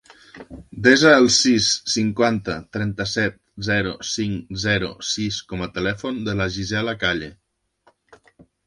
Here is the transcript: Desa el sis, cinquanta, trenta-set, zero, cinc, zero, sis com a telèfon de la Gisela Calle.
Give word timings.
Desa 0.85 1.11
el 1.17 1.27
sis, 1.35 1.67
cinquanta, 1.95 2.55
trenta-set, 2.77 3.37
zero, 3.69 3.93
cinc, 4.15 4.51
zero, 4.67 4.93
sis 5.13 5.39
com 5.53 5.63
a 5.69 5.71
telèfon 5.79 6.23
de 6.31 6.39
la 6.43 6.53
Gisela 6.59 6.99
Calle. 7.07 7.35